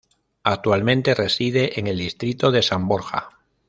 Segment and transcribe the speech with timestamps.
[0.41, 3.37] Actualmente reside en el distrito de San Borja.